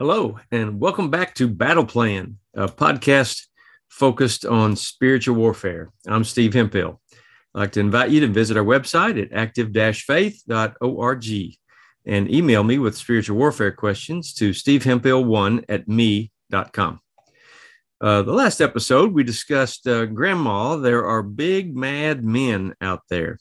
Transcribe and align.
Hello, 0.00 0.40
and 0.50 0.80
welcome 0.80 1.08
back 1.08 1.36
to 1.36 1.46
Battle 1.46 1.86
Plan, 1.86 2.38
a 2.52 2.66
podcast 2.66 3.46
focused 3.88 4.44
on 4.44 4.74
spiritual 4.74 5.36
warfare. 5.36 5.92
I'm 6.08 6.24
Steve 6.24 6.52
Hemphill. 6.52 7.00
I'd 7.54 7.60
like 7.60 7.70
to 7.72 7.80
invite 7.80 8.10
you 8.10 8.18
to 8.22 8.26
visit 8.26 8.56
our 8.56 8.64
website 8.64 9.22
at 9.22 9.32
active-faith.org 9.32 11.24
and 12.06 12.28
email 12.28 12.64
me 12.64 12.78
with 12.78 12.96
spiritual 12.96 13.36
warfare 13.36 13.70
questions 13.70 14.34
to 14.34 14.50
stevehemphill1 14.50 15.64
at 15.68 15.86
me.com. 15.86 16.98
Uh, 18.00 18.22
the 18.22 18.32
last 18.32 18.60
episode, 18.60 19.12
we 19.12 19.22
discussed 19.22 19.86
uh, 19.86 20.06
Grandma. 20.06 20.74
There 20.74 21.06
are 21.06 21.22
big, 21.22 21.76
mad 21.76 22.24
men 22.24 22.74
out 22.80 23.02
there. 23.08 23.38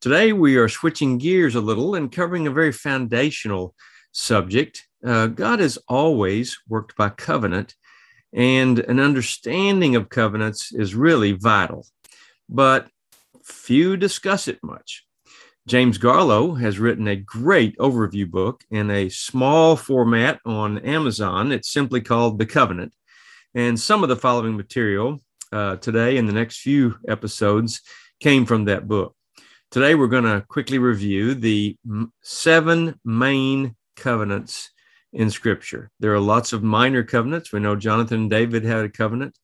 Today, 0.00 0.32
we 0.32 0.56
are 0.56 0.68
switching 0.68 1.18
gears 1.18 1.54
a 1.54 1.60
little 1.60 1.94
and 1.94 2.10
covering 2.10 2.48
a 2.48 2.50
very 2.50 2.72
foundational 2.72 3.76
subject 4.10 4.87
uh, 5.04 5.26
God 5.28 5.60
has 5.60 5.78
always 5.88 6.58
worked 6.68 6.96
by 6.96 7.10
covenant, 7.10 7.74
and 8.32 8.78
an 8.80 9.00
understanding 9.00 9.96
of 9.96 10.08
covenants 10.08 10.72
is 10.72 10.94
really 10.94 11.32
vital, 11.32 11.86
but 12.48 12.88
few 13.44 13.96
discuss 13.96 14.48
it 14.48 14.58
much. 14.62 15.04
James 15.66 15.98
Garlow 15.98 16.58
has 16.58 16.78
written 16.78 17.06
a 17.08 17.16
great 17.16 17.76
overview 17.76 18.28
book 18.30 18.64
in 18.70 18.90
a 18.90 19.10
small 19.10 19.76
format 19.76 20.40
on 20.46 20.78
Amazon. 20.78 21.52
It's 21.52 21.70
simply 21.70 22.00
called 22.00 22.38
The 22.38 22.46
Covenant. 22.46 22.94
And 23.54 23.78
some 23.78 24.02
of 24.02 24.08
the 24.08 24.16
following 24.16 24.56
material 24.56 25.20
uh, 25.52 25.76
today 25.76 26.16
in 26.16 26.26
the 26.26 26.32
next 26.32 26.60
few 26.60 26.96
episodes 27.06 27.82
came 28.20 28.46
from 28.46 28.64
that 28.64 28.88
book. 28.88 29.14
Today, 29.70 29.94
we're 29.94 30.06
going 30.06 30.24
to 30.24 30.44
quickly 30.48 30.78
review 30.78 31.34
the 31.34 31.76
seven 32.22 32.98
main 33.04 33.76
covenants 33.96 34.70
in 35.12 35.30
Scripture. 35.30 35.90
There 36.00 36.14
are 36.14 36.20
lots 36.20 36.52
of 36.52 36.62
minor 36.62 37.02
covenants. 37.02 37.52
We 37.52 37.60
know 37.60 37.76
Jonathan 37.76 38.22
and 38.22 38.30
David 38.30 38.64
had 38.64 38.84
a 38.84 38.88
covenant, 38.88 39.38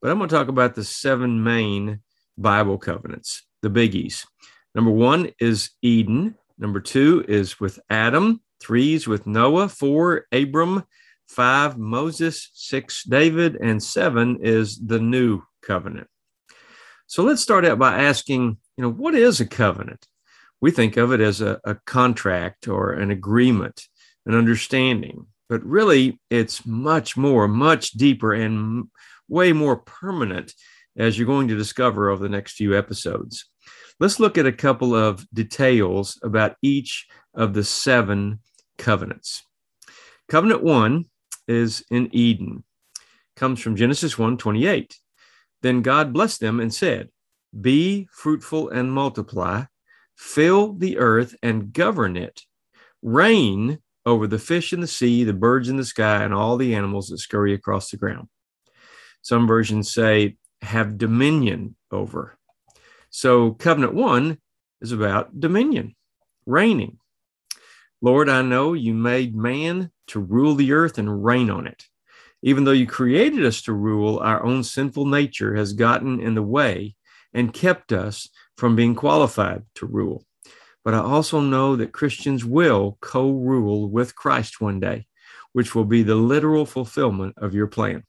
but 0.00 0.10
I'm 0.10 0.18
going 0.18 0.28
to 0.28 0.34
talk 0.34 0.48
about 0.48 0.74
the 0.74 0.84
seven 0.84 1.42
main 1.42 2.00
Bible 2.36 2.78
covenants, 2.78 3.44
the 3.62 3.70
biggies. 3.70 4.24
Number 4.74 4.90
one 4.90 5.30
is 5.40 5.70
Eden. 5.82 6.36
Number 6.58 6.80
two 6.80 7.24
is 7.26 7.58
with 7.58 7.80
Adam. 7.90 8.40
Three 8.60 8.94
is 8.94 9.06
with 9.06 9.26
Noah. 9.26 9.68
Four, 9.68 10.26
Abram. 10.32 10.84
Five, 11.26 11.78
Moses. 11.78 12.50
Six, 12.54 13.04
David. 13.04 13.56
And 13.60 13.82
seven 13.82 14.38
is 14.40 14.78
the 14.78 15.00
new 15.00 15.42
covenant. 15.62 16.08
So 17.06 17.22
let's 17.22 17.42
start 17.42 17.64
out 17.64 17.78
by 17.78 18.02
asking, 18.02 18.58
you 18.76 18.82
know, 18.82 18.90
what 18.90 19.14
is 19.14 19.40
a 19.40 19.46
covenant? 19.46 20.06
We 20.60 20.70
think 20.70 20.96
of 20.96 21.12
it 21.12 21.20
as 21.20 21.40
a, 21.40 21.60
a 21.64 21.76
contract 21.86 22.68
or 22.68 22.92
an 22.92 23.10
agreement 23.10 23.88
and 24.28 24.36
understanding. 24.36 25.26
But 25.48 25.64
really, 25.64 26.20
it's 26.30 26.64
much 26.66 27.16
more, 27.16 27.48
much 27.48 27.92
deeper, 27.92 28.34
and 28.34 28.84
way 29.28 29.52
more 29.52 29.78
permanent 29.78 30.52
as 30.96 31.18
you're 31.18 31.26
going 31.26 31.48
to 31.48 31.56
discover 31.56 32.10
over 32.10 32.22
the 32.22 32.28
next 32.28 32.52
few 32.52 32.76
episodes. 32.76 33.46
Let's 33.98 34.20
look 34.20 34.38
at 34.38 34.46
a 34.46 34.52
couple 34.52 34.94
of 34.94 35.26
details 35.32 36.20
about 36.22 36.56
each 36.62 37.06
of 37.34 37.54
the 37.54 37.64
seven 37.64 38.40
covenants. 38.76 39.42
Covenant 40.28 40.62
one 40.62 41.06
is 41.48 41.82
in 41.90 42.10
Eden, 42.12 42.62
comes 43.34 43.60
from 43.60 43.76
Genesis 43.76 44.18
1 44.18 44.36
28. 44.36 44.94
Then 45.62 45.82
God 45.82 46.12
blessed 46.12 46.40
them 46.40 46.60
and 46.60 46.72
said, 46.72 47.08
Be 47.58 48.08
fruitful 48.12 48.68
and 48.68 48.92
multiply, 48.92 49.64
fill 50.16 50.74
the 50.74 50.98
earth 50.98 51.34
and 51.42 51.72
govern 51.72 52.16
it, 52.16 52.42
reign 53.02 53.78
over 54.08 54.26
the 54.26 54.38
fish 54.38 54.72
in 54.72 54.80
the 54.80 54.86
sea, 54.86 55.22
the 55.22 55.32
birds 55.32 55.68
in 55.68 55.76
the 55.76 55.84
sky, 55.84 56.24
and 56.24 56.32
all 56.32 56.56
the 56.56 56.74
animals 56.74 57.08
that 57.08 57.18
scurry 57.18 57.52
across 57.52 57.90
the 57.90 57.96
ground. 57.96 58.28
Some 59.22 59.46
versions 59.46 59.92
say, 59.92 60.36
have 60.62 60.98
dominion 60.98 61.76
over. 61.92 62.36
So, 63.10 63.52
covenant 63.52 63.94
one 63.94 64.38
is 64.80 64.92
about 64.92 65.38
dominion, 65.38 65.94
reigning. 66.46 66.98
Lord, 68.00 68.28
I 68.28 68.42
know 68.42 68.72
you 68.72 68.94
made 68.94 69.36
man 69.36 69.90
to 70.08 70.20
rule 70.20 70.54
the 70.54 70.72
earth 70.72 70.98
and 70.98 71.24
reign 71.24 71.50
on 71.50 71.66
it. 71.66 71.84
Even 72.42 72.64
though 72.64 72.72
you 72.72 72.86
created 72.86 73.44
us 73.44 73.60
to 73.62 73.72
rule, 73.72 74.18
our 74.20 74.42
own 74.44 74.64
sinful 74.64 75.06
nature 75.06 75.54
has 75.56 75.72
gotten 75.72 76.20
in 76.20 76.34
the 76.34 76.42
way 76.42 76.94
and 77.34 77.52
kept 77.52 77.92
us 77.92 78.28
from 78.56 78.76
being 78.76 78.94
qualified 78.94 79.64
to 79.74 79.86
rule 79.86 80.24
but 80.88 80.94
I 80.94 81.00
also 81.00 81.42
know 81.42 81.76
that 81.76 81.92
Christians 81.92 82.46
will 82.46 82.96
co 83.02 83.30
rule 83.30 83.90
with 83.90 84.16
Christ 84.16 84.58
one 84.58 84.80
day, 84.80 85.06
which 85.52 85.74
will 85.74 85.84
be 85.84 86.02
the 86.02 86.14
literal 86.14 86.64
fulfillment 86.64 87.34
of 87.36 87.52
your 87.52 87.66
plan. 87.66 88.04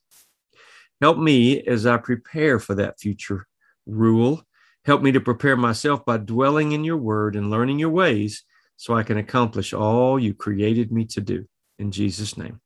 Help 0.98 1.18
me 1.18 1.60
as 1.60 1.84
I 1.84 1.98
prepare 1.98 2.58
for 2.58 2.74
that 2.76 2.98
future 2.98 3.46
rule. 3.84 4.42
Help 4.86 5.02
me 5.02 5.12
to 5.12 5.20
prepare 5.20 5.58
myself 5.58 6.06
by 6.06 6.16
dwelling 6.16 6.72
in 6.72 6.82
your 6.82 6.96
word 6.96 7.36
and 7.36 7.50
learning 7.50 7.78
your 7.78 7.90
ways 7.90 8.44
so 8.78 8.94
I 8.94 9.02
can 9.02 9.18
accomplish 9.18 9.74
all 9.74 10.18
you 10.18 10.32
created 10.32 10.90
me 10.90 11.04
to 11.04 11.20
do. 11.20 11.44
In 11.78 11.90
Jesus' 11.90 12.38
name. 12.38 12.62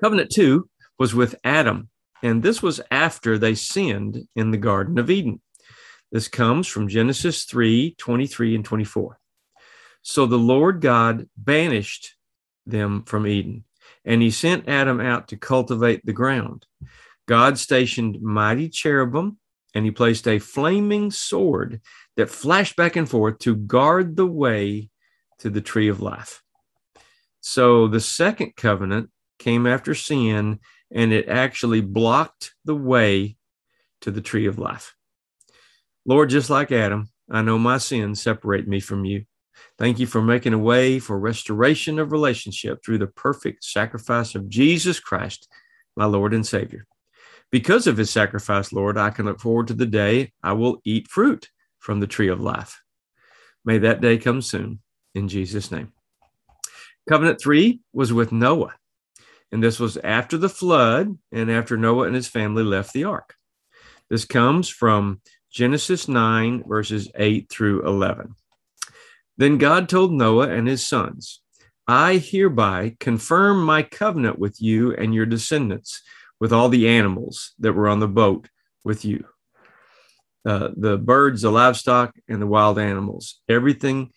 Covenant 0.00 0.30
two 0.30 0.70
was 0.96 1.12
with 1.12 1.34
Adam, 1.42 1.88
and 2.22 2.40
this 2.40 2.62
was 2.62 2.80
after 2.92 3.36
they 3.36 3.56
sinned 3.56 4.28
in 4.36 4.52
the 4.52 4.58
Garden 4.58 4.96
of 4.96 5.10
Eden. 5.10 5.40
This 6.12 6.28
comes 6.28 6.66
from 6.66 6.88
Genesis 6.88 7.44
3 7.44 7.94
23 7.96 8.54
and 8.56 8.64
24. 8.64 9.18
So 10.02 10.26
the 10.26 10.38
Lord 10.38 10.80
God 10.80 11.28
banished 11.36 12.16
them 12.66 13.04
from 13.04 13.26
Eden, 13.26 13.64
and 14.04 14.22
he 14.22 14.30
sent 14.30 14.68
Adam 14.68 15.00
out 15.00 15.28
to 15.28 15.36
cultivate 15.36 16.04
the 16.04 16.12
ground. 16.12 16.66
God 17.26 17.58
stationed 17.58 18.20
mighty 18.20 18.68
cherubim, 18.68 19.38
and 19.74 19.84
he 19.84 19.90
placed 19.90 20.26
a 20.26 20.38
flaming 20.38 21.10
sword 21.10 21.80
that 22.16 22.30
flashed 22.30 22.76
back 22.76 22.96
and 22.96 23.08
forth 23.08 23.38
to 23.40 23.54
guard 23.54 24.16
the 24.16 24.26
way 24.26 24.90
to 25.38 25.50
the 25.50 25.60
tree 25.60 25.88
of 25.88 26.02
life. 26.02 26.42
So 27.40 27.88
the 27.88 28.00
second 28.00 28.56
covenant 28.56 29.10
came 29.38 29.66
after 29.66 29.94
sin, 29.94 30.60
and 30.90 31.12
it 31.12 31.28
actually 31.28 31.80
blocked 31.80 32.54
the 32.64 32.74
way 32.74 33.36
to 34.00 34.10
the 34.10 34.20
tree 34.20 34.46
of 34.46 34.58
life. 34.58 34.94
Lord, 36.06 36.30
just 36.30 36.50
like 36.50 36.72
Adam, 36.72 37.10
I 37.30 37.42
know 37.42 37.58
my 37.58 37.78
sins 37.78 38.22
separate 38.22 38.66
me 38.66 38.80
from 38.80 39.04
you. 39.04 39.24
Thank 39.78 39.98
you 39.98 40.06
for 40.06 40.22
making 40.22 40.54
a 40.54 40.58
way 40.58 40.98
for 40.98 41.18
restoration 41.18 41.98
of 41.98 42.12
relationship 42.12 42.82
through 42.84 42.98
the 42.98 43.06
perfect 43.06 43.64
sacrifice 43.64 44.34
of 44.34 44.48
Jesus 44.48 44.98
Christ, 44.98 45.48
my 45.96 46.06
Lord 46.06 46.32
and 46.32 46.46
Savior. 46.46 46.86
Because 47.50 47.86
of 47.86 47.96
his 47.96 48.10
sacrifice, 48.10 48.72
Lord, 48.72 48.96
I 48.96 49.10
can 49.10 49.26
look 49.26 49.40
forward 49.40 49.68
to 49.68 49.74
the 49.74 49.86
day 49.86 50.32
I 50.42 50.52
will 50.52 50.80
eat 50.84 51.08
fruit 51.08 51.48
from 51.78 52.00
the 52.00 52.06
tree 52.06 52.28
of 52.28 52.40
life. 52.40 52.80
May 53.64 53.78
that 53.78 54.00
day 54.00 54.18
come 54.18 54.40
soon 54.40 54.80
in 55.14 55.28
Jesus' 55.28 55.70
name. 55.70 55.92
Covenant 57.08 57.40
three 57.40 57.80
was 57.92 58.12
with 58.12 58.32
Noah, 58.32 58.74
and 59.50 59.62
this 59.62 59.80
was 59.80 59.96
after 59.98 60.38
the 60.38 60.48
flood 60.48 61.18
and 61.32 61.50
after 61.50 61.76
Noah 61.76 62.06
and 62.06 62.14
his 62.14 62.28
family 62.28 62.62
left 62.62 62.92
the 62.92 63.04
ark. 63.04 63.34
This 64.08 64.24
comes 64.24 64.68
from 64.68 65.20
Genesis 65.50 66.08
9, 66.08 66.64
verses 66.66 67.10
8 67.14 67.48
through 67.50 67.86
11. 67.86 68.34
Then 69.36 69.58
God 69.58 69.88
told 69.88 70.12
Noah 70.12 70.50
and 70.50 70.68
his 70.68 70.86
sons, 70.86 71.40
I 71.88 72.18
hereby 72.18 72.96
confirm 73.00 73.64
my 73.64 73.82
covenant 73.82 74.38
with 74.38 74.60
you 74.60 74.94
and 74.94 75.14
your 75.14 75.26
descendants, 75.26 76.02
with 76.38 76.52
all 76.52 76.68
the 76.68 76.88
animals 76.88 77.52
that 77.58 77.72
were 77.72 77.88
on 77.88 78.00
the 78.00 78.08
boat 78.08 78.48
with 78.84 79.04
you 79.04 79.24
uh, 80.44 80.70
the 80.76 80.96
birds, 80.96 81.42
the 81.42 81.50
livestock, 81.50 82.14
and 82.28 82.40
the 82.40 82.46
wild 82.46 82.78
animals, 82.78 83.40
everything, 83.48 84.10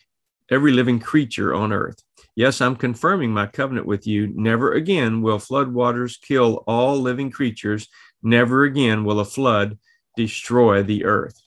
every 0.49 0.71
living 0.71 0.99
creature 0.99 1.53
on 1.53 1.73
earth. 1.73 2.01
Yes, 2.35 2.61
I'm 2.61 2.75
confirming 2.75 3.31
my 3.31 3.47
covenant 3.47 3.85
with 3.85 4.07
you. 4.07 4.31
Never 4.33 4.73
again 4.73 5.21
will 5.21 5.39
flood 5.39 5.73
waters 5.73 6.17
kill 6.17 6.63
all 6.65 6.97
living 6.97 7.29
creatures. 7.29 7.87
Never 8.23 8.63
again 8.63 9.03
will 9.03 9.19
a 9.19 9.25
flood 9.25 9.77
destroy 10.15 10.83
the 10.83 11.05
earth. 11.05 11.41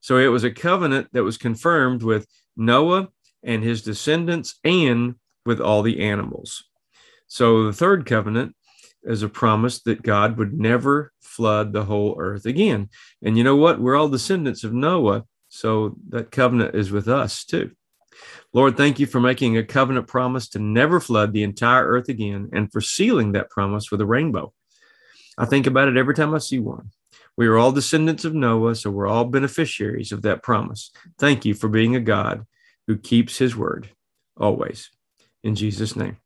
So 0.00 0.16
it 0.16 0.28
was 0.28 0.44
a 0.44 0.50
covenant 0.50 1.08
that 1.12 1.24
was 1.24 1.36
confirmed 1.36 2.02
with 2.02 2.26
Noah 2.56 3.08
and 3.42 3.62
his 3.62 3.82
descendants 3.82 4.58
and 4.64 5.16
with 5.46 5.60
all 5.60 5.82
the 5.82 6.00
animals. 6.00 6.64
So 7.26 7.64
the 7.64 7.72
third 7.72 8.06
covenant 8.06 8.56
is 9.02 9.22
a 9.22 9.28
promise 9.28 9.80
that 9.82 10.02
God 10.02 10.36
would 10.36 10.52
never 10.52 11.12
flood 11.20 11.72
the 11.72 11.84
whole 11.84 12.16
earth 12.18 12.44
again. 12.44 12.88
And 13.22 13.38
you 13.38 13.44
know 13.44 13.56
what? 13.56 13.80
We're 13.80 13.96
all 13.96 14.08
descendants 14.08 14.64
of 14.64 14.72
Noah. 14.72 15.24
So 15.48 15.96
that 16.10 16.30
covenant 16.30 16.74
is 16.74 16.90
with 16.90 17.08
us 17.08 17.44
too. 17.44 17.70
Lord, 18.52 18.76
thank 18.76 18.98
you 18.98 19.06
for 19.06 19.20
making 19.20 19.56
a 19.56 19.64
covenant 19.64 20.06
promise 20.06 20.48
to 20.50 20.58
never 20.58 21.00
flood 21.00 21.32
the 21.32 21.42
entire 21.42 21.86
earth 21.86 22.08
again 22.08 22.50
and 22.52 22.70
for 22.70 22.80
sealing 22.80 23.32
that 23.32 23.50
promise 23.50 23.90
with 23.90 24.00
a 24.00 24.06
rainbow. 24.06 24.52
I 25.38 25.46
think 25.46 25.66
about 25.66 25.88
it 25.88 25.96
every 25.96 26.14
time 26.14 26.34
I 26.34 26.38
see 26.38 26.58
one. 26.58 26.90
We 27.40 27.46
are 27.46 27.56
all 27.56 27.72
descendants 27.72 28.26
of 28.26 28.34
Noah, 28.34 28.74
so 28.74 28.90
we're 28.90 29.06
all 29.06 29.24
beneficiaries 29.24 30.12
of 30.12 30.20
that 30.22 30.42
promise. 30.42 30.90
Thank 31.18 31.46
you 31.46 31.54
for 31.54 31.68
being 31.70 31.96
a 31.96 32.00
God 32.00 32.44
who 32.86 32.98
keeps 32.98 33.38
his 33.38 33.56
word 33.56 33.88
always. 34.36 34.90
In 35.42 35.54
Jesus' 35.54 35.96
name. 35.96 36.18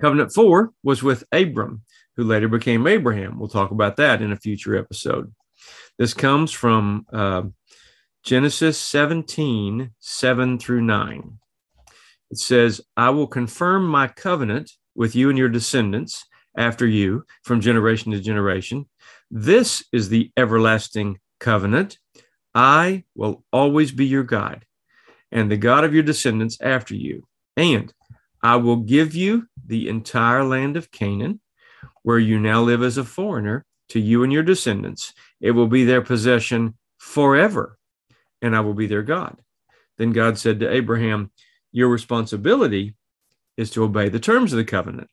Covenant 0.00 0.32
four 0.32 0.72
was 0.82 1.02
with 1.02 1.24
Abram, 1.32 1.82
who 2.16 2.24
later 2.24 2.48
became 2.48 2.86
Abraham. 2.86 3.38
We'll 3.38 3.50
talk 3.50 3.72
about 3.72 3.96
that 3.96 4.22
in 4.22 4.32
a 4.32 4.36
future 4.36 4.74
episode. 4.74 5.34
This 5.98 6.14
comes 6.14 6.50
from 6.50 7.04
uh, 7.12 7.42
Genesis 8.24 8.78
17, 8.78 9.90
7 9.98 10.58
through 10.58 10.80
9. 10.80 11.38
It 12.30 12.38
says, 12.38 12.80
I 12.96 13.10
will 13.10 13.26
confirm 13.26 13.86
my 13.86 14.08
covenant 14.08 14.72
with 14.94 15.14
you 15.14 15.28
and 15.28 15.36
your 15.36 15.50
descendants 15.50 16.24
after 16.56 16.86
you 16.86 17.26
from 17.42 17.60
generation 17.60 18.12
to 18.12 18.20
generation. 18.20 18.86
This 19.30 19.84
is 19.92 20.08
the 20.08 20.30
everlasting 20.36 21.18
covenant. 21.40 21.98
I 22.54 23.04
will 23.14 23.44
always 23.52 23.92
be 23.92 24.06
your 24.06 24.22
God 24.22 24.64
and 25.32 25.50
the 25.50 25.56
God 25.56 25.84
of 25.84 25.92
your 25.92 26.02
descendants 26.02 26.58
after 26.60 26.94
you. 26.94 27.26
And 27.56 27.92
I 28.42 28.56
will 28.56 28.76
give 28.76 29.14
you 29.14 29.46
the 29.66 29.88
entire 29.88 30.44
land 30.44 30.76
of 30.76 30.90
Canaan, 30.90 31.40
where 32.02 32.18
you 32.18 32.38
now 32.38 32.62
live 32.62 32.82
as 32.82 32.96
a 32.98 33.04
foreigner, 33.04 33.64
to 33.88 34.00
you 34.00 34.22
and 34.22 34.32
your 34.32 34.42
descendants. 34.42 35.12
It 35.40 35.52
will 35.52 35.66
be 35.66 35.84
their 35.84 36.02
possession 36.02 36.74
forever, 36.98 37.78
and 38.42 38.54
I 38.54 38.60
will 38.60 38.74
be 38.74 38.86
their 38.86 39.02
God. 39.02 39.36
Then 39.98 40.12
God 40.12 40.38
said 40.38 40.60
to 40.60 40.72
Abraham, 40.72 41.30
Your 41.72 41.88
responsibility 41.88 42.94
is 43.56 43.70
to 43.70 43.84
obey 43.84 44.08
the 44.08 44.20
terms 44.20 44.52
of 44.52 44.58
the 44.58 44.64
covenant. 44.64 45.08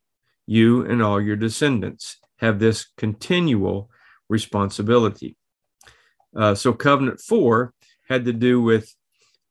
You 0.45 0.86
and 0.86 1.01
all 1.01 1.21
your 1.21 1.36
descendants 1.36 2.18
have 2.38 2.60
this 2.60 2.88
continual 2.98 3.89
responsibility. 4.29 5.37
Uh, 6.35 6.55
so, 6.55 6.73
covenant 6.73 7.19
four 7.19 7.73
had 8.07 8.25
to 8.25 8.33
do 8.33 8.61
with 8.61 8.93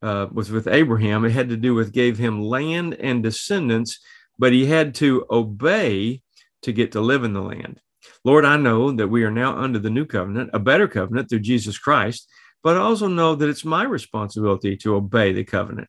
uh, 0.02 0.26
was 0.32 0.50
with 0.50 0.66
Abraham. 0.66 1.24
It 1.24 1.30
had 1.30 1.48
to 1.50 1.56
do 1.56 1.74
with 1.74 1.92
gave 1.92 2.18
him 2.18 2.42
land 2.42 2.94
and 2.94 3.22
descendants, 3.22 4.00
but 4.38 4.52
he 4.52 4.66
had 4.66 4.94
to 4.96 5.24
obey 5.30 6.22
to 6.62 6.72
get 6.72 6.92
to 6.92 7.00
live 7.00 7.24
in 7.24 7.32
the 7.32 7.40
land. 7.40 7.80
Lord, 8.24 8.44
I 8.44 8.56
know 8.56 8.90
that 8.92 9.08
we 9.08 9.22
are 9.24 9.30
now 9.30 9.56
under 9.56 9.78
the 9.78 9.90
new 9.90 10.04
covenant, 10.04 10.50
a 10.52 10.58
better 10.58 10.88
covenant 10.88 11.28
through 11.28 11.40
Jesus 11.40 11.78
Christ, 11.78 12.28
but 12.62 12.76
I 12.76 12.80
also 12.80 13.06
know 13.06 13.34
that 13.34 13.48
it's 13.48 13.64
my 13.64 13.84
responsibility 13.84 14.76
to 14.78 14.96
obey 14.96 15.32
the 15.32 15.44
covenant. 15.44 15.88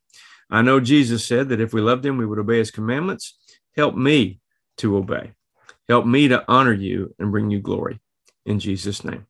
I 0.50 0.62
know 0.62 0.80
Jesus 0.80 1.26
said 1.26 1.50
that 1.50 1.62
if 1.62 1.74
we 1.74 1.82
loved 1.82 2.06
him, 2.06 2.18
we 2.18 2.26
would 2.26 2.40
obey 2.40 2.60
his 2.60 2.72
commandments. 2.72 3.38
Help 3.76 3.96
me 3.96 4.40
to 4.78 4.98
obey. 4.98 5.32
Help 5.90 6.06
me 6.06 6.28
to 6.28 6.44
honor 6.48 6.74
you 6.74 7.16
and 7.18 7.32
bring 7.32 7.50
you 7.50 7.60
glory 7.60 8.00
in 8.46 8.60
Jesus' 8.60 9.04
name. 9.04 9.26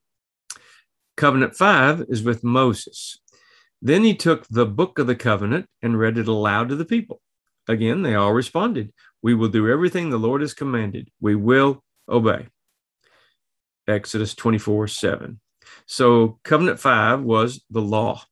Covenant 1.16 1.56
five 1.56 2.06
is 2.10 2.24
with 2.24 2.44
Moses. 2.44 3.20
Then 3.82 4.04
he 4.04 4.16
took 4.16 4.48
the 4.48 4.66
book 4.66 4.98
of 4.98 5.08
the 5.08 5.16
covenant 5.16 5.68
and 5.82 6.00
read 6.00 6.18
it 6.18 6.28
aloud 6.28 6.70
to 6.70 6.76
the 6.76 6.86
people. 6.86 7.22
Again, 7.68 8.02
they 8.02 8.16
all 8.16 8.34
responded, 8.34 8.92
We 9.22 9.34
will 9.34 9.50
do 9.50 9.70
everything 9.70 10.10
the 10.10 10.18
Lord 10.18 10.42
has 10.42 10.54
commanded. 10.54 11.10
We 11.22 11.36
will 11.36 11.84
obey. 12.10 12.48
Exodus 13.88 14.34
24 14.36 14.88
7. 14.88 15.40
So, 15.86 16.40
covenant 16.44 16.80
five 16.80 17.22
was 17.22 17.64
the 17.70 17.82
law. 17.82 18.24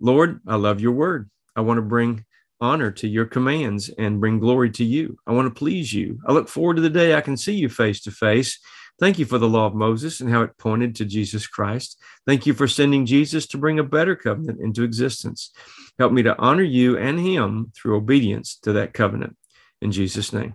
Lord, 0.00 0.40
I 0.46 0.56
love 0.56 0.80
your 0.80 0.92
word. 0.92 1.30
I 1.54 1.60
want 1.60 1.78
to 1.78 1.82
bring 1.82 2.24
honor 2.60 2.90
to 2.92 3.08
your 3.08 3.24
commands 3.24 3.88
and 3.90 4.20
bring 4.20 4.38
glory 4.38 4.70
to 4.70 4.84
you. 4.84 5.16
I 5.26 5.32
want 5.32 5.52
to 5.52 5.58
please 5.58 5.92
you. 5.92 6.18
I 6.26 6.32
look 6.32 6.48
forward 6.48 6.76
to 6.76 6.82
the 6.82 6.90
day 6.90 7.14
I 7.14 7.20
can 7.20 7.36
see 7.36 7.54
you 7.54 7.68
face 7.68 8.00
to 8.02 8.10
face 8.10 8.58
Thank 9.02 9.18
you 9.18 9.24
for 9.24 9.38
the 9.38 9.48
law 9.48 9.66
of 9.66 9.74
Moses 9.74 10.20
and 10.20 10.30
how 10.30 10.42
it 10.42 10.56
pointed 10.58 10.94
to 10.94 11.04
Jesus 11.04 11.44
Christ. 11.48 12.00
Thank 12.24 12.46
you 12.46 12.54
for 12.54 12.68
sending 12.68 13.04
Jesus 13.04 13.48
to 13.48 13.58
bring 13.58 13.80
a 13.80 13.82
better 13.82 14.14
covenant 14.14 14.60
into 14.60 14.84
existence. 14.84 15.50
Help 15.98 16.12
me 16.12 16.22
to 16.22 16.38
honor 16.38 16.62
you 16.62 16.96
and 16.96 17.18
him 17.18 17.72
through 17.74 17.96
obedience 17.96 18.56
to 18.62 18.72
that 18.74 18.94
covenant. 18.94 19.36
In 19.80 19.90
Jesus' 19.90 20.32
name. 20.32 20.54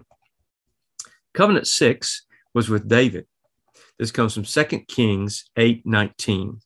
Covenant 1.34 1.68
six 1.68 2.26
was 2.54 2.70
with 2.70 2.88
David. 2.88 3.28
This 4.00 4.12
comes 4.12 4.34
from 4.34 4.46
2 4.46 4.64
Kings 4.88 5.50
8 5.58 5.86
19. 5.86 6.62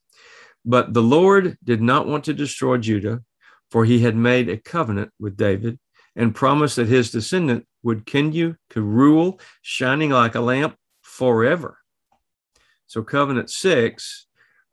But 0.63 0.93
the 0.93 1.01
Lord 1.01 1.57
did 1.63 1.81
not 1.81 2.05
want 2.05 2.25
to 2.25 2.33
destroy 2.35 2.77
Judah, 2.77 3.23
for 3.71 3.85
he 3.85 4.01
had 4.01 4.15
made 4.15 4.49
a 4.49 4.57
covenant 4.57 5.09
with 5.19 5.35
David 5.35 5.79
and 6.15 6.35
promised 6.35 6.75
that 6.75 6.89
his 6.89 7.09
descendant 7.09 7.65
would 7.81 8.05
continue 8.05 8.53
to 8.69 8.83
rule, 8.83 9.39
shining 9.63 10.11
like 10.11 10.35
a 10.35 10.41
lamp 10.41 10.75
forever. 11.11 11.77
So 12.87 13.03
covenant 13.03 13.49
six 13.49 14.27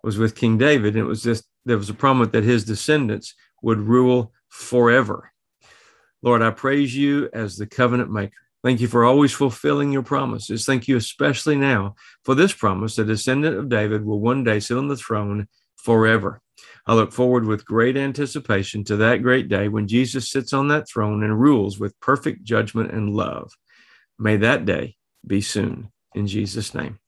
was 0.04 0.18
with 0.18 0.36
King 0.36 0.56
David, 0.56 0.94
and 0.94 1.04
it 1.04 1.08
was 1.08 1.22
just 1.22 1.44
there 1.64 1.76
was 1.76 1.90
a 1.90 1.94
promise 1.94 2.28
that 2.28 2.44
his 2.44 2.64
descendants 2.64 3.34
would 3.60 3.80
rule 3.80 4.32
forever. 4.48 5.32
Lord, 6.22 6.40
I 6.40 6.50
praise 6.50 6.96
you 6.96 7.28
as 7.32 7.56
the 7.56 7.66
covenant 7.66 8.12
maker. 8.12 8.32
Thank 8.62 8.80
you 8.80 8.86
for 8.86 9.04
always 9.04 9.32
fulfilling 9.32 9.92
your 9.92 10.02
promises. 10.02 10.64
Thank 10.64 10.86
you 10.86 10.96
especially 10.96 11.56
now 11.56 11.96
for 12.24 12.36
this 12.36 12.52
promise 12.52 12.96
the 12.96 13.04
descendant 13.04 13.56
of 13.56 13.68
David 13.68 14.04
will 14.04 14.20
one 14.20 14.44
day 14.44 14.60
sit 14.60 14.78
on 14.78 14.88
the 14.88 14.96
throne 14.96 15.48
forever. 15.76 16.40
I 16.86 16.94
look 16.94 17.12
forward 17.12 17.46
with 17.46 17.64
great 17.64 17.96
anticipation 17.96 18.84
to 18.84 18.96
that 18.96 19.22
great 19.22 19.48
day 19.48 19.68
when 19.68 19.88
Jesus 19.88 20.30
sits 20.30 20.52
on 20.52 20.68
that 20.68 20.88
throne 20.88 21.22
and 21.24 21.40
rules 21.40 21.78
with 21.78 21.98
perfect 22.00 22.44
judgment 22.44 22.92
and 22.92 23.14
love. 23.14 23.52
May 24.18 24.36
that 24.36 24.64
day 24.64 24.96
be 25.26 25.40
soon 25.40 25.90
in 26.14 26.26
Jesus' 26.26 26.74
name. 26.74 26.98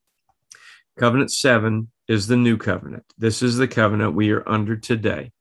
Covenant 0.99 1.33
seven 1.33 1.91
is 2.09 2.27
the 2.27 2.37
new 2.37 2.57
covenant. 2.57 3.05
This 3.17 3.43
is 3.43 3.57
the 3.57 3.69
covenant 3.69 4.15
we 4.15 4.31
are 4.33 4.47
under 4.49 4.77
today. 4.77 5.33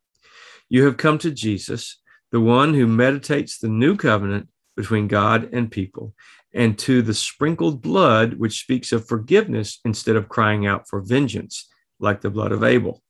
You 0.69 0.85
have 0.85 0.97
come 0.97 1.17
to 1.19 1.31
Jesus, 1.31 1.99
the 2.31 2.39
one 2.39 2.73
who 2.73 2.87
meditates 2.87 3.57
the 3.57 3.67
new 3.67 3.97
covenant 3.97 4.49
between 4.75 5.07
God 5.07 5.49
and 5.51 5.71
people, 5.71 6.13
and 6.53 6.77
to 6.79 7.01
the 7.01 7.13
sprinkled 7.13 7.81
blood, 7.81 8.35
which 8.35 8.61
speaks 8.61 8.91
of 8.91 9.07
forgiveness 9.07 9.79
instead 9.83 10.15
of 10.15 10.29
crying 10.29 10.65
out 10.65 10.87
for 10.87 11.01
vengeance, 11.01 11.67
like 11.99 12.21
the 12.21 12.29
blood 12.29 12.51
of 12.51 12.63
Abel. 12.63 13.01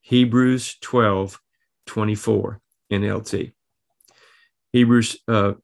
Hebrews 0.00 0.76
12 0.80 1.38
24 1.86 2.60
NLT. 2.92 3.52
Hebrews 4.72 5.18
uh, 5.26 5.54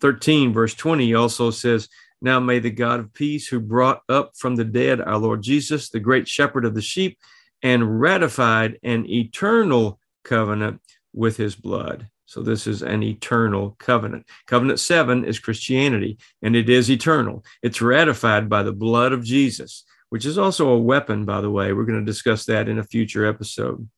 13, 0.00 0.52
verse 0.52 0.74
20 0.74 1.14
also 1.14 1.50
says, 1.50 1.88
now 2.24 2.40
may 2.40 2.58
the 2.58 2.70
God 2.70 2.98
of 2.98 3.12
peace, 3.12 3.46
who 3.46 3.60
brought 3.60 4.00
up 4.08 4.32
from 4.36 4.56
the 4.56 4.64
dead 4.64 5.00
our 5.00 5.18
Lord 5.18 5.42
Jesus, 5.42 5.90
the 5.90 6.00
great 6.00 6.26
shepherd 6.26 6.64
of 6.64 6.74
the 6.74 6.82
sheep, 6.82 7.18
and 7.62 8.00
ratified 8.00 8.78
an 8.82 9.08
eternal 9.08 10.00
covenant 10.24 10.80
with 11.12 11.36
his 11.36 11.54
blood. 11.54 12.08
So 12.26 12.42
this 12.42 12.66
is 12.66 12.82
an 12.82 13.02
eternal 13.02 13.76
covenant. 13.78 14.26
Covenant 14.46 14.80
seven 14.80 15.24
is 15.24 15.38
Christianity, 15.38 16.18
and 16.42 16.56
it 16.56 16.68
is 16.68 16.90
eternal. 16.90 17.44
It's 17.62 17.82
ratified 17.82 18.48
by 18.48 18.62
the 18.62 18.72
blood 18.72 19.12
of 19.12 19.22
Jesus, 19.22 19.84
which 20.08 20.24
is 20.24 20.38
also 20.38 20.70
a 20.70 20.78
weapon, 20.78 21.26
by 21.26 21.42
the 21.42 21.50
way. 21.50 21.72
We're 21.72 21.84
going 21.84 22.00
to 22.00 22.10
discuss 22.10 22.46
that 22.46 22.68
in 22.68 22.78
a 22.78 22.84
future 22.84 23.26
episode. 23.26 23.88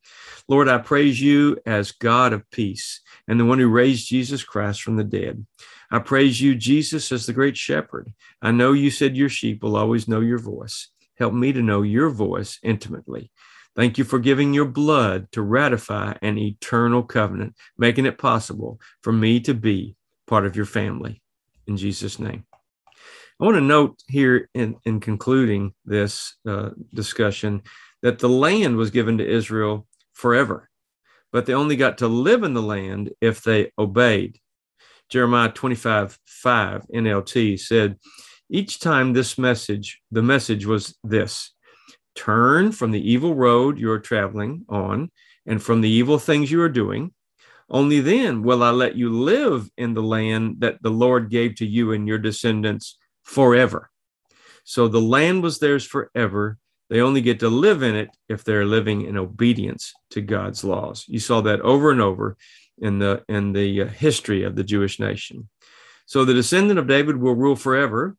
Lord, 0.48 0.68
I 0.68 0.78
praise 0.78 1.20
you 1.20 1.58
as 1.64 1.92
God 1.92 2.32
of 2.32 2.48
peace 2.50 3.00
and 3.28 3.38
the 3.38 3.44
one 3.44 3.58
who 3.58 3.68
raised 3.68 4.08
Jesus 4.08 4.42
Christ 4.44 4.82
from 4.82 4.96
the 4.96 5.04
dead. 5.04 5.46
I 5.90 6.00
praise 6.00 6.40
you, 6.40 6.54
Jesus, 6.54 7.12
as 7.12 7.26
the 7.26 7.32
great 7.32 7.56
shepherd. 7.56 8.12
I 8.42 8.50
know 8.50 8.72
you 8.72 8.90
said 8.90 9.16
your 9.16 9.28
sheep 9.28 9.62
will 9.62 9.76
always 9.76 10.08
know 10.08 10.20
your 10.20 10.38
voice. 10.38 10.88
Help 11.16 11.32
me 11.32 11.52
to 11.52 11.62
know 11.62 11.82
your 11.82 12.10
voice 12.10 12.58
intimately. 12.62 13.30
Thank 13.74 13.98
you 13.98 14.04
for 14.04 14.18
giving 14.18 14.54
your 14.54 14.64
blood 14.64 15.30
to 15.32 15.42
ratify 15.42 16.14
an 16.22 16.38
eternal 16.38 17.02
covenant, 17.02 17.54
making 17.76 18.06
it 18.06 18.18
possible 18.18 18.80
for 19.02 19.12
me 19.12 19.38
to 19.40 19.54
be 19.54 19.96
part 20.26 20.46
of 20.46 20.56
your 20.56 20.64
family. 20.64 21.22
In 21.66 21.76
Jesus' 21.76 22.18
name. 22.18 22.46
I 23.38 23.44
want 23.44 23.56
to 23.56 23.60
note 23.60 24.02
here 24.08 24.48
in, 24.54 24.76
in 24.86 24.98
concluding 25.00 25.74
this 25.84 26.36
uh, 26.48 26.70
discussion 26.94 27.62
that 28.02 28.18
the 28.18 28.30
land 28.30 28.76
was 28.76 28.90
given 28.90 29.18
to 29.18 29.28
Israel 29.28 29.86
forever, 30.14 30.70
but 31.32 31.44
they 31.44 31.52
only 31.52 31.76
got 31.76 31.98
to 31.98 32.08
live 32.08 32.44
in 32.44 32.54
the 32.54 32.62
land 32.62 33.12
if 33.20 33.42
they 33.42 33.72
obeyed. 33.78 34.38
Jeremiah 35.08 35.50
25 35.50 36.18
5 36.24 36.86
NLT 36.94 37.58
said, 37.60 37.98
Each 38.50 38.80
time 38.80 39.12
this 39.12 39.38
message, 39.38 40.00
the 40.10 40.22
message 40.22 40.66
was 40.66 40.96
this 41.04 41.52
turn 42.14 42.72
from 42.72 42.90
the 42.90 43.10
evil 43.10 43.34
road 43.34 43.78
you 43.78 43.90
are 43.90 44.00
traveling 44.00 44.64
on 44.68 45.10
and 45.46 45.62
from 45.62 45.82
the 45.82 45.88
evil 45.88 46.18
things 46.18 46.50
you 46.50 46.60
are 46.62 46.68
doing. 46.68 47.12
Only 47.68 48.00
then 48.00 48.42
will 48.42 48.62
I 48.62 48.70
let 48.70 48.96
you 48.96 49.10
live 49.10 49.68
in 49.76 49.94
the 49.94 50.02
land 50.02 50.56
that 50.60 50.82
the 50.82 50.90
Lord 50.90 51.30
gave 51.30 51.56
to 51.56 51.66
you 51.66 51.92
and 51.92 52.06
your 52.06 52.18
descendants 52.18 52.96
forever. 53.22 53.90
So 54.64 54.88
the 54.88 55.00
land 55.00 55.42
was 55.42 55.58
theirs 55.58 55.84
forever. 55.84 56.58
They 56.90 57.00
only 57.00 57.20
get 57.20 57.40
to 57.40 57.48
live 57.48 57.82
in 57.82 57.96
it 57.96 58.10
if 58.28 58.44
they're 58.44 58.64
living 58.64 59.02
in 59.02 59.16
obedience 59.16 59.92
to 60.10 60.20
God's 60.20 60.64
laws. 60.64 61.04
You 61.08 61.18
saw 61.18 61.40
that 61.42 61.60
over 61.60 61.90
and 61.90 62.00
over 62.00 62.36
in 62.78 62.98
the 62.98 63.24
in 63.28 63.52
the 63.52 63.82
uh, 63.82 63.86
history 63.86 64.42
of 64.44 64.56
the 64.56 64.64
Jewish 64.64 64.98
nation. 64.98 65.48
So 66.06 66.24
the 66.24 66.34
descendant 66.34 66.78
of 66.78 66.86
David 66.86 67.16
will 67.16 67.34
rule 67.34 67.56
forever, 67.56 68.16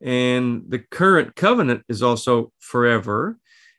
and 0.00 0.64
the 0.68 0.78
current 0.78 1.34
covenant 1.36 1.84
is 1.88 2.02
also 2.02 2.52
forever. 2.58 3.38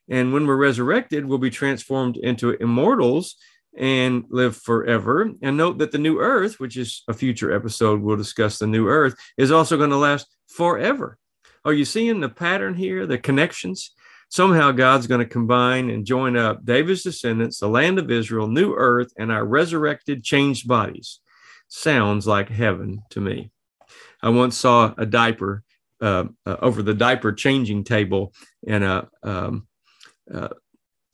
And 0.09 0.33
when 0.33 0.45
we're 0.45 0.57
resurrected, 0.57 1.25
we'll 1.25 1.37
be 1.37 1.49
transformed 1.49 2.17
into 2.17 2.51
immortals 2.51 3.35
and 3.77 4.25
live 4.29 4.55
forever. 4.55 5.31
And 5.41 5.57
note 5.57 5.77
that 5.77 5.91
the 5.91 5.97
new 5.97 6.19
earth, 6.19 6.59
which 6.59 6.77
is 6.77 7.03
a 7.07 7.13
future 7.13 7.53
episode, 7.53 8.01
we'll 8.01 8.17
discuss 8.17 8.59
the 8.59 8.67
new 8.67 8.87
earth, 8.87 9.15
is 9.37 9.51
also 9.51 9.77
going 9.77 9.89
to 9.91 9.97
last 9.97 10.27
forever. 10.47 11.17
Are 11.65 11.73
you 11.73 11.85
seeing 11.85 12.19
the 12.19 12.29
pattern 12.29 12.75
here, 12.75 13.07
the 13.07 13.17
connections? 13.17 13.91
Somehow 14.33 14.71
God's 14.71 15.05
going 15.05 15.19
to 15.19 15.27
combine 15.27 15.91
and 15.91 16.07
join 16.07 16.35
up 16.35 16.65
David's 16.65 17.03
descendants, 17.03 17.59
the 17.59 17.67
land 17.67 17.99
of 17.99 18.09
Israel, 18.09 18.47
new 18.47 18.73
earth, 18.73 19.13
and 19.15 19.31
our 19.31 19.45
resurrected, 19.45 20.23
changed 20.23 20.67
bodies. 20.67 21.19
Sounds 21.67 22.25
like 22.25 22.49
heaven 22.49 23.03
to 23.11 23.21
me. 23.21 23.51
I 24.23 24.29
once 24.29 24.57
saw 24.57 24.91
a 24.97 25.05
diaper 25.05 25.61
uh, 26.01 26.23
uh, 26.47 26.55
over 26.63 26.81
the 26.81 26.95
diaper 26.95 27.31
changing 27.31 27.83
table 27.83 28.33
in 28.63 28.81
a 28.81 29.07
um, 29.21 29.67
uh, 30.33 30.49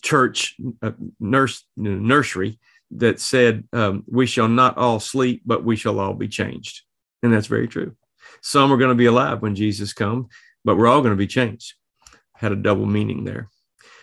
church 0.02 0.56
uh, 0.82 0.92
nurse 1.20 1.66
nursery 1.76 2.58
that 2.92 3.20
said, 3.20 3.66
um, 3.74 4.06
"We 4.08 4.28
shall 4.28 4.48
not 4.48 4.78
all 4.78 5.02
sleep, 5.02 5.42
but 5.46 5.66
we 5.66 5.76
shall 5.76 6.00
all 6.00 6.14
be 6.14 6.30
changed," 6.30 6.84
and 7.22 7.34
that's 7.34 7.48
very 7.48 7.68
true. 7.68 7.98
Some 8.42 8.72
are 8.72 8.78
going 8.78 8.92
to 8.92 8.96
be 8.96 9.08
alive 9.08 9.42
when 9.42 9.56
Jesus 9.56 9.92
comes, 9.92 10.28
but 10.64 10.78
we're 10.78 10.88
all 10.88 11.02
going 11.02 11.12
to 11.12 11.18
be 11.18 11.28
changed. 11.28 11.74
Had 12.39 12.53
a 12.53 12.55
double 12.55 12.86
meaning 12.86 13.25
there. 13.25 13.50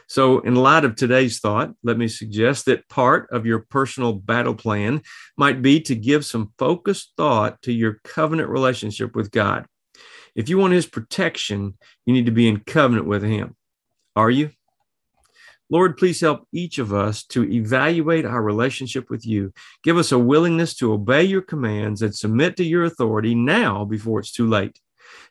So, 0.09 0.41
in 0.41 0.55
light 0.55 0.85
of 0.85 0.95
today's 0.95 1.41
thought, 1.41 1.73
let 1.83 1.97
me 1.99 2.07
suggest 2.07 2.67
that 2.67 2.89
part 2.89 3.29
of 3.31 3.47
your 3.47 3.61
personal 3.61 4.13
battle 4.13 4.55
plan 4.55 5.01
might 5.39 5.63
be 5.63 5.81
to 5.81 5.97
give 5.97 6.25
some 6.25 6.53
focused 6.59 7.15
thought 7.17 7.63
to 7.63 7.73
your 7.73 7.99
covenant 8.05 8.51
relationship 8.51 9.17
with 9.17 9.33
God. 9.33 9.67
If 10.37 10.49
you 10.51 10.59
want 10.59 10.75
His 10.75 10.87
protection, 10.87 11.79
you 12.05 12.13
need 12.13 12.27
to 12.27 12.33
be 12.33 12.47
in 12.47 12.61
covenant 12.61 13.07
with 13.07 13.23
Him. 13.23 13.57
Are 14.15 14.31
you? 14.31 14.51
Lord, 15.71 15.97
please 15.97 16.21
help 16.21 16.47
each 16.53 16.79
of 16.79 16.93
us 16.93 17.25
to 17.29 17.43
evaluate 17.51 18.27
our 18.27 18.43
relationship 18.43 19.11
with 19.11 19.27
you. 19.27 19.53
Give 19.83 19.97
us 19.97 20.13
a 20.13 20.19
willingness 20.19 20.77
to 20.77 20.93
obey 20.93 21.25
your 21.25 21.43
commands 21.43 22.03
and 22.03 22.15
submit 22.15 22.57
to 22.59 22.65
your 22.65 22.85
authority 22.85 23.35
now 23.35 23.85
before 23.85 24.21
it's 24.21 24.31
too 24.31 24.47
late. 24.47 24.79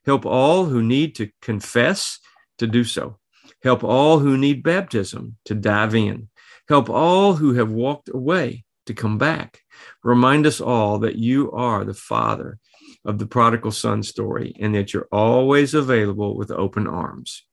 Help 0.05 0.25
all 0.25 0.65
who 0.65 0.83
need 0.83 1.15
to 1.15 1.29
confess 1.41 2.19
to 2.57 2.67
do 2.67 2.83
so. 2.83 3.17
Help 3.63 3.83
all 3.83 4.19
who 4.19 4.37
need 4.37 4.63
baptism 4.63 5.37
to 5.45 5.55
dive 5.55 5.95
in. 5.95 6.29
Help 6.67 6.89
all 6.89 7.33
who 7.33 7.53
have 7.53 7.71
walked 7.71 8.09
away 8.09 8.65
to 8.85 8.93
come 8.93 9.17
back. 9.17 9.61
Remind 10.03 10.45
us 10.45 10.61
all 10.61 10.99
that 10.99 11.15
you 11.15 11.51
are 11.51 11.83
the 11.83 11.93
Father 11.93 12.59
of 13.03 13.19
the 13.19 13.25
prodigal 13.25 13.71
son 13.71 14.03
story 14.03 14.55
and 14.59 14.73
that 14.75 14.93
you're 14.93 15.07
always 15.11 15.73
available 15.73 16.35
with 16.35 16.51
open 16.51 16.87
arms. 16.87 17.43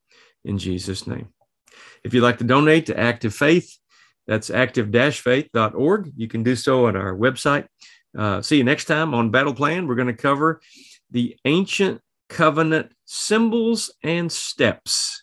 In 0.44 0.58
Jesus' 0.58 1.06
name. 1.06 1.28
If 2.04 2.14
you'd 2.14 2.22
like 2.22 2.38
to 2.38 2.44
donate 2.44 2.86
to 2.86 2.98
Active 2.98 3.34
Faith, 3.34 3.78
that's 4.26 4.50
active-faith.org. 4.50 6.12
You 6.16 6.28
can 6.28 6.42
do 6.42 6.56
so 6.56 6.88
at 6.88 6.96
our 6.96 7.14
website. 7.14 7.66
Uh, 8.16 8.42
see 8.42 8.56
you 8.58 8.64
next 8.64 8.84
time 8.84 9.14
on 9.14 9.30
Battle 9.30 9.54
Plan. 9.54 9.86
We're 9.86 9.94
going 9.94 10.06
to 10.08 10.14
cover 10.14 10.60
the 11.10 11.36
ancient 11.44 12.00
covenant 12.28 12.92
symbols 13.04 13.92
and 14.02 14.30
steps. 14.30 15.20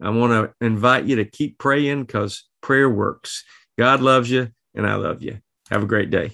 I 0.00 0.10
want 0.10 0.32
to 0.32 0.66
invite 0.66 1.04
you 1.04 1.16
to 1.16 1.24
keep 1.24 1.58
praying 1.58 2.04
because 2.04 2.44
prayer 2.60 2.90
works. 2.90 3.44
God 3.78 4.00
loves 4.00 4.30
you, 4.30 4.48
and 4.74 4.86
I 4.86 4.96
love 4.96 5.22
you. 5.22 5.38
Have 5.70 5.82
a 5.82 5.86
great 5.86 6.10
day. 6.10 6.32